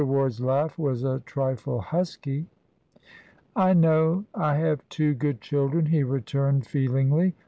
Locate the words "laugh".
0.41-0.79